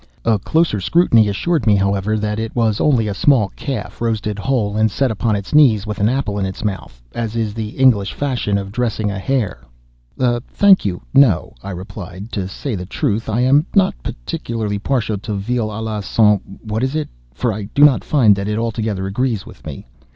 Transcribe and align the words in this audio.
A 0.25 0.39
closer 0.39 0.79
scrutiny 0.81 1.27
assured 1.27 1.67
me, 1.67 1.75
however, 1.75 2.17
that 2.17 2.39
it 2.39 2.55
was 2.55 2.81
only 2.81 3.07
a 3.07 3.13
small 3.13 3.49
calf 3.49 4.01
roasted 4.01 4.39
whole, 4.39 4.75
and 4.75 4.89
set 4.89 5.11
upon 5.11 5.35
its 5.35 5.53
knees, 5.53 5.85
with 5.85 5.99
an 5.99 6.09
apple 6.09 6.39
in 6.39 6.45
its 6.47 6.63
mouth, 6.63 6.99
as 7.13 7.35
is 7.35 7.53
the 7.53 7.77
English 7.77 8.11
fashion 8.11 8.57
of 8.57 8.71
dressing 8.71 9.11
a 9.11 9.19
hare. 9.19 9.59
"Thank 10.17 10.85
you, 10.85 11.03
no," 11.13 11.53
I 11.61 11.69
replied; 11.69 12.31
"to 12.31 12.47
say 12.47 12.73
the 12.73 12.87
truth, 12.87 13.29
I 13.29 13.41
am 13.41 13.67
not 13.75 13.93
particularly 14.01 14.79
partial 14.79 15.19
to 15.19 15.35
veal 15.35 15.67
à 15.67 15.83
la 15.83 15.99
St.—what 15.99 16.81
is 16.81 16.95
it?—for 16.95 17.53
I 17.53 17.65
do 17.75 17.83
not 17.83 18.03
find 18.03 18.35
that 18.37 18.47
it 18.47 18.57
altogether 18.57 19.05
agrees 19.05 19.45
with 19.45 19.63
me. 19.67 19.85